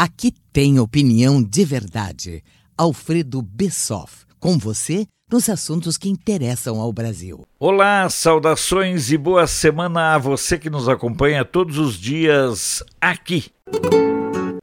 Aqui 0.00 0.32
tem 0.52 0.78
opinião 0.78 1.42
de 1.42 1.64
verdade. 1.64 2.44
Alfredo 2.76 3.42
Bessoff, 3.42 4.24
com 4.38 4.56
você 4.56 5.08
nos 5.28 5.48
assuntos 5.48 5.98
que 5.98 6.08
interessam 6.08 6.80
ao 6.80 6.92
Brasil. 6.92 7.44
Olá, 7.58 8.08
saudações 8.08 9.10
e 9.10 9.18
boa 9.18 9.48
semana 9.48 10.14
a 10.14 10.18
você 10.18 10.56
que 10.56 10.70
nos 10.70 10.88
acompanha 10.88 11.44
todos 11.44 11.78
os 11.78 11.98
dias 11.98 12.80
aqui. 13.00 13.46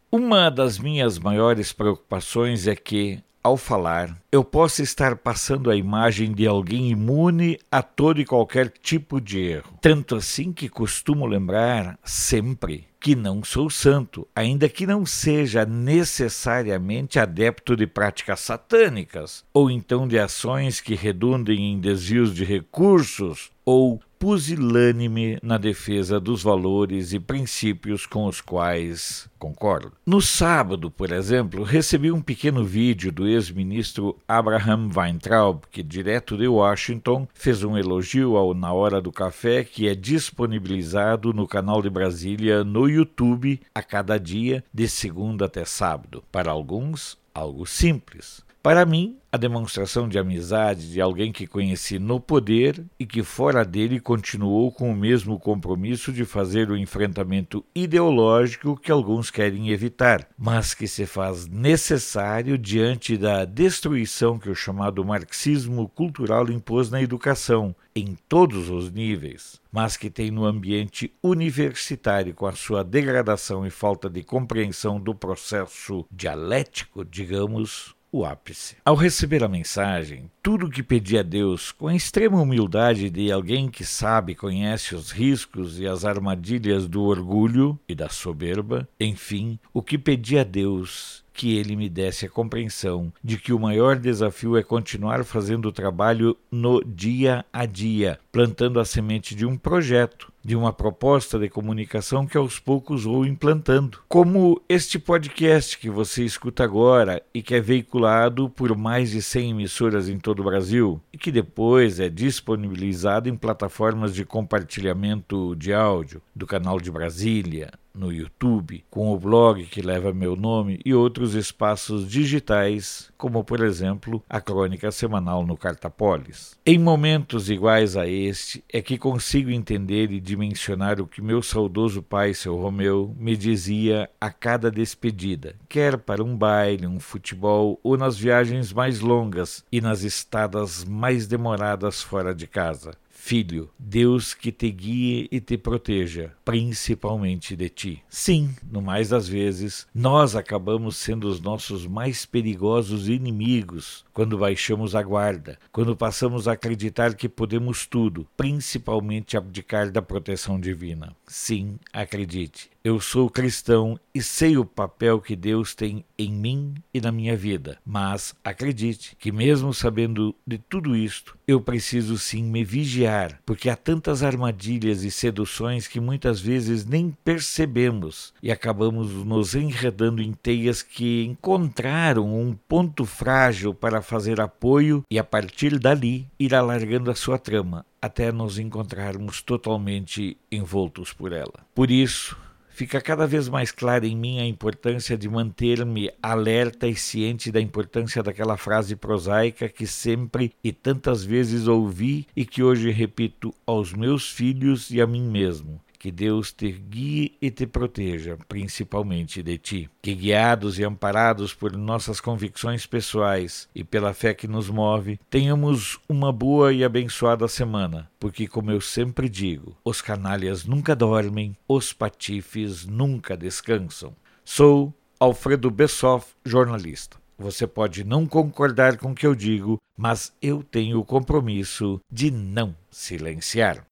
Uma 0.10 0.50
das 0.50 0.80
minhas 0.80 1.20
maiores 1.20 1.74
preocupações 1.74 2.66
é 2.66 2.74
que, 2.74 3.20
ao 3.46 3.58
falar, 3.58 4.18
eu 4.32 4.44
possa 4.44 4.82
estar 4.82 5.16
passando 5.18 5.70
a 5.70 5.76
imagem 5.76 6.32
de 6.32 6.48
alguém 6.48 6.90
imune 6.90 7.60
a 7.72 7.84
todo 7.84 8.20
e 8.20 8.26
qualquer 8.26 8.70
tipo 8.70 9.22
de 9.22 9.40
erro. 9.40 9.78
Tanto 9.80 10.16
assim 10.16 10.52
que 10.52 10.68
costumo 10.68 11.28
lembrar 11.28 11.96
sempre 12.04 12.88
que 13.00 13.16
não 13.16 13.44
sou 13.44 13.70
santo, 13.70 14.28
ainda 14.36 14.68
que 14.68 14.88
não 14.88 15.06
seja 15.06 15.64
necessariamente 15.64 17.20
adepto 17.20 17.76
de 17.76 17.86
práticas 17.86 18.40
satânicas, 18.40 19.46
ou 19.54 19.70
então 19.70 20.08
de 20.08 20.18
ações 20.18 20.82
que 20.82 20.96
redundem 20.96 21.72
em 21.72 21.80
desvios 21.80 22.34
de 22.34 22.44
recursos 22.44 23.52
ou 23.64 24.02
pusilânime 24.20 25.38
na 25.42 25.58
defesa 25.58 26.20
dos 26.20 26.44
valores 26.44 27.14
e 27.14 27.20
princípios 27.20 28.06
com 28.06 28.26
os 28.26 28.42
quais 28.42 29.30
concordo. 29.38 29.92
No 30.06 30.22
sábado, 30.22 30.90
por 30.90 31.12
exemplo, 31.12 31.64
recebi 31.64 32.12
um 32.12 32.22
pequeno 32.22 32.64
vídeo 32.64 33.12
do 33.12 33.28
ex-ministro 33.28 34.18
Abraham 34.28 34.90
Weintraub, 34.96 35.64
que, 35.72 35.84
direto 35.84 36.38
de 36.38 36.48
Washington, 36.48 37.28
fez 37.34 37.64
um 37.64 37.78
elogio 37.78 38.36
ao 38.36 38.54
Na 38.54 38.72
Hora 38.72 39.02
do 39.02 39.12
Café, 39.12 39.64
que 39.64 39.88
é 39.88 39.96
disponibilizado 39.96 41.34
no 41.34 41.48
canal 41.48 41.82
de 41.82 41.90
Brasília 41.90 42.64
no 42.64 42.90
YouTube 42.90 43.60
a 43.74 43.84
cada 43.84 44.20
dia, 44.20 44.64
de 44.74 44.88
segunda 44.88 45.46
até 45.46 45.66
sábado. 45.66 46.24
Para 46.32 46.52
alguns, 46.52 47.18
algo 47.34 47.66
simples. 47.66 48.45
Para 48.66 48.84
mim, 48.84 49.20
a 49.32 49.38
demonstração 49.38 50.10
de 50.10 50.18
amizade 50.18 50.92
de 50.92 51.00
alguém 51.00 51.32
que 51.32 51.46
conheci 51.46 52.00
no 52.00 52.20
poder 52.20 52.84
e 53.00 53.06
que 53.06 53.22
fora 53.22 53.64
dele 53.64 54.00
continuou 54.00 54.72
com 54.72 54.92
o 54.92 54.96
mesmo 54.96 55.40
compromisso 55.40 56.12
de 56.12 56.26
fazer 56.26 56.72
o 56.72 56.76
enfrentamento 56.76 57.64
ideológico 57.76 58.76
que 58.76 58.92
alguns 58.92 59.30
querem 59.30 59.70
evitar, 59.70 60.28
mas 60.36 60.74
que 60.74 60.88
se 60.88 61.06
faz 61.06 61.46
necessário 61.46 62.58
diante 62.58 63.16
da 63.18 63.46
destruição 63.46 64.40
que 64.40 64.50
o 64.50 64.56
chamado 64.56 65.06
marxismo 65.06 65.88
cultural 65.88 66.50
impôs 66.50 66.90
na 66.90 67.04
educação, 67.04 67.76
em 67.96 68.18
todos 68.28 68.72
os 68.72 68.92
níveis, 68.92 69.62
mas 69.72 69.96
que 69.96 70.10
tem 70.10 70.32
no 70.32 70.44
ambiente 70.44 71.14
universitário, 71.22 72.34
com 72.34 72.48
a 72.48 72.54
sua 72.54 72.84
degradação 72.84 73.64
e 73.64 73.70
falta 73.70 74.10
de 74.10 74.24
compreensão 74.24 75.00
do 75.00 75.14
processo 75.14 76.04
dialético, 76.12 77.06
digamos, 77.06 77.94
o 78.16 78.26
ápice. 78.26 78.78
Ao 78.86 78.96
receber 78.96 79.44
a 79.44 79.50
mensagem, 79.50 80.32
tudo 80.42 80.68
o 80.68 80.70
que 80.70 80.82
pedi 80.82 81.18
a 81.18 81.24
Deus, 81.24 81.72
com 81.72 81.88
a 81.88 81.96
extrema 81.96 82.42
humildade 82.42 83.10
de 83.10 83.32
alguém 83.32 83.70
que 83.70 83.84
sabe 83.84 84.34
conhece 84.34 84.96
os 84.96 85.12
riscos 85.12 85.80
e 85.80 85.86
as 85.86 86.06
armadilhas 86.06 86.88
do 86.88 87.04
orgulho 87.04 87.78
e 87.90 87.94
da 87.94 88.08
soberba, 88.08 88.88
enfim, 89.00 89.60
o 89.74 89.82
que 89.82 89.98
pedi 89.98 90.40
a 90.40 90.44
Deus 90.44 91.25
que 91.36 91.58
ele 91.58 91.76
me 91.76 91.90
desse 91.90 92.26
a 92.26 92.30
compreensão 92.30 93.12
de 93.22 93.38
que 93.38 93.52
o 93.52 93.60
maior 93.60 93.98
desafio 93.98 94.56
é 94.56 94.64
continuar 94.64 95.26
fazendo 95.26 95.68
o 95.68 95.72
trabalho 95.72 96.38
no 96.50 96.82
dia 96.84 97.46
a 97.52 97.66
dia, 97.66 98.18
plantando 98.32 98.80
a 98.80 98.86
semente 98.86 99.36
de 99.36 99.46
um 99.46 99.58
projeto, 99.58 100.32
de 100.44 100.56
uma 100.56 100.72
proposta 100.72 101.38
de 101.38 101.50
comunicação 101.50 102.26
que 102.26 102.38
aos 102.38 102.58
poucos 102.58 103.04
vou 103.04 103.26
implantando. 103.26 104.00
Como 104.08 104.62
este 104.70 104.98
podcast 104.98 105.78
que 105.78 105.90
você 105.90 106.24
escuta 106.24 106.64
agora 106.64 107.22
e 107.34 107.42
que 107.42 107.56
é 107.56 107.60
veiculado 107.60 108.50
por 108.50 108.76
mais 108.78 109.12
de 109.12 109.22
100 109.22 109.52
emissoras 109.52 110.08
em 110.08 110.18
todo 110.18 110.40
o 110.40 110.46
Brasil 110.46 111.02
e 111.12 111.18
que 111.18 111.32
depois 111.32 112.00
é 112.00 112.08
disponibilizado 112.08 113.28
em 113.28 113.36
plataformas 113.36 114.14
de 114.14 114.24
compartilhamento 114.24 115.56
de 115.56 115.74
áudio 115.74 116.22
do 116.34 116.48
canal 116.48 116.80
de 116.80 116.92
Brasília, 116.92 117.72
no 117.96 118.12
YouTube, 118.12 118.84
com 118.90 119.12
o 119.12 119.20
blog 119.20 119.66
que 119.66 119.82
leva 119.82 120.14
meu 120.14 120.36
nome 120.36 120.80
e 120.86 120.94
outros 120.94 121.34
espaços 121.34 122.10
digitais, 122.10 123.12
como 123.18 123.44
por 123.44 123.62
exemplo 123.62 124.24
a 124.30 124.42
crônica 124.42 124.92
semanal 124.92 125.46
no 125.46 125.58
Cartapolis. 125.58 126.58
Em 126.66 126.78
momentos 126.78 127.50
iguais 127.50 127.96
a 127.96 128.08
este 128.08 128.64
é 128.72 128.82
que 128.82 128.98
consigo 128.98 129.50
entender 129.50 130.12
e 130.12 130.20
dimensionar 130.20 131.00
o 131.00 131.08
que 131.08 131.22
meu 131.22 131.42
saudoso 131.42 132.04
pai, 132.04 132.34
seu 132.34 132.56
Romeu, 132.56 133.16
me 133.18 133.38
dizia 133.38 134.10
a 134.20 134.30
cada 134.30 134.70
despedida, 134.70 135.56
quer 135.70 135.98
para 135.98 136.24
um 136.24 136.36
baile, 136.36 136.88
um 136.88 137.00
futebol 137.00 137.80
ou 137.84 137.98
nas 137.98 138.18
viagens 138.18 138.74
mais 138.74 139.00
longas 139.00 139.64
e 139.72 139.80
nas 139.80 140.04
estadas 140.04 140.84
mais 140.84 141.28
demoradas 141.28 142.02
fora 142.02 142.34
de 142.34 142.48
casa. 142.48 142.92
Filho, 143.28 143.72
Deus 143.80 144.36
que 144.36 144.52
te 144.52 144.70
guie 144.70 145.28
e 145.32 145.42
te 145.42 145.58
proteja, 145.58 146.32
principalmente 146.46 147.56
de 147.56 147.70
ti. 147.70 148.04
Sim, 148.08 148.54
no 148.72 148.84
mais 148.84 149.10
das 149.10 149.28
vezes, 149.28 149.88
nós 149.96 150.36
acabamos 150.36 150.96
sendo 150.98 151.28
os 151.28 151.42
nossos 151.42 151.88
mais 151.88 152.24
perigosos 152.24 153.10
inimigos 153.10 154.06
quando 154.14 154.38
baixamos 154.38 154.94
a 154.94 155.02
guarda, 155.02 155.58
quando 155.72 155.98
passamos 155.98 156.48
a 156.48 156.52
acreditar 156.52 157.16
que 157.16 157.28
podemos 157.28 157.88
tudo, 157.88 158.28
principalmente 158.38 159.36
abdicar 159.36 159.90
da 159.90 160.04
proteção 160.04 160.60
divina. 160.60 161.16
Sim, 161.26 161.80
acredite, 161.92 162.70
eu 162.84 163.02
sou 163.02 163.32
cristão 163.32 164.00
e 164.14 164.22
sei 164.22 164.58
o 164.58 164.64
papel 164.64 165.20
que 165.20 165.36
Deus 165.36 165.74
tem 165.74 166.06
em 166.16 166.32
mim 166.32 166.76
e 166.94 167.02
na 167.02 167.12
minha 167.12 167.36
vida, 167.36 167.80
mas 167.84 168.36
acredite 168.44 169.16
que, 169.18 169.32
mesmo 169.32 169.74
sabendo 169.74 170.36
de 170.46 170.60
tudo 170.60 170.96
isto, 170.96 171.36
eu 171.48 171.60
preciso 171.60 172.16
sim 172.20 172.44
me 172.44 172.64
vigiar, 172.64 173.15
porque 173.46 173.70
há 173.70 173.76
tantas 173.76 174.24
armadilhas 174.24 175.04
e 175.04 175.12
seduções 175.12 175.88
que 175.88 176.00
muitas 176.00 176.40
vezes 176.40 176.86
nem 176.86 177.16
percebemos 177.24 178.34
e 178.42 178.52
acabamos 178.52 179.12
nos 179.26 179.56
enredando 179.56 180.22
em 180.22 180.34
teias 180.34 180.82
que 180.82 181.26
encontraram 181.26 182.26
um 182.26 182.56
ponto 182.68 183.06
frágil 183.06 183.74
para 183.74 184.02
fazer 184.02 184.40
apoio 184.42 185.04
e, 185.10 185.18
a 185.18 185.24
partir 185.24 185.80
dali, 185.80 186.28
ir 186.40 186.54
alargando 186.54 187.10
a 187.10 187.16
sua 187.16 187.38
trama 187.38 187.86
até 188.02 188.32
nos 188.32 188.60
encontrarmos 188.60 189.42
totalmente 189.42 190.38
envoltos 190.52 191.12
por 191.12 191.34
ela. 191.34 191.66
Por 191.74 191.90
isso, 191.90 192.38
fica 192.76 193.00
cada 193.00 193.26
vez 193.26 193.48
mais 193.48 193.72
clara 193.72 194.06
em 194.06 194.18
mim 194.18 194.38
a 194.38 194.46
importância 194.46 195.18
de 195.18 195.30
manter-me 195.30 196.12
alerta 196.22 196.86
e 196.86 196.94
ciente 196.94 197.50
da 197.50 197.62
importância 197.62 198.22
daquela 198.22 198.58
frase 198.58 198.98
prosaica 198.98 199.70
que 199.70 199.88
sempre 199.88 200.52
e 200.62 200.74
tantas 200.74 201.24
vezes 201.24 201.68
ouvi 201.68 202.28
e 202.36 202.46
que 202.46 202.62
hoje 202.62 202.92
repito 202.92 203.54
aos 203.66 203.94
meus 203.94 204.30
filhos 204.30 204.92
e 204.92 205.00
a 205.00 205.08
mim 205.08 205.26
mesmo. 205.26 205.80
Que 206.06 206.12
Deus 206.12 206.52
te 206.52 206.72
guie 206.72 207.36
e 207.42 207.50
te 207.50 207.66
proteja, 207.66 208.38
principalmente 208.48 209.42
de 209.42 209.58
ti. 209.58 209.90
Que, 210.04 210.14
guiados 210.14 210.78
e 210.78 210.84
amparados 210.84 211.52
por 211.52 211.76
nossas 211.76 212.22
convicções 212.22 212.86
pessoais 212.86 213.68
e 213.74 213.84
pela 213.84 214.14
fé 214.14 214.32
que 214.32 214.48
nos 214.48 214.70
move, 214.70 215.20
tenhamos 215.32 216.00
uma 216.08 216.32
boa 216.32 216.72
e 216.72 216.84
abençoada 216.84 217.48
semana, 217.48 218.08
porque, 218.20 218.48
como 218.48 218.70
eu 218.70 218.80
sempre 218.80 219.28
digo, 219.28 219.76
os 219.84 220.00
canalhas 220.00 220.64
nunca 220.64 220.96
dormem, 220.96 221.58
os 221.68 221.92
patifes 221.92 222.86
nunca 222.86 223.36
descansam. 223.36 224.14
Sou 224.44 224.94
Alfredo 225.20 225.72
Bessoff, 225.72 226.36
jornalista. 226.46 227.18
Você 227.36 227.66
pode 227.66 228.04
não 228.04 228.28
concordar 228.28 228.98
com 228.98 229.10
o 229.10 229.16
que 229.16 229.26
eu 229.26 229.34
digo, 229.34 229.82
mas 229.98 230.32
eu 230.40 230.62
tenho 230.62 231.00
o 231.00 231.04
compromisso 231.04 232.00
de 232.12 232.30
não 232.30 232.76
silenciar. 232.92 233.84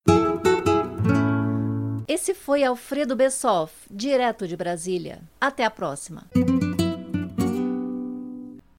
Esse 2.14 2.36
foi 2.36 2.64
Alfredo 2.64 3.16
Bessoff, 3.16 3.74
direto 3.90 4.48
de 4.48 4.56
Brasília. 4.56 5.20
Até 5.42 5.66
a 5.66 5.72
próxima. 5.72 6.28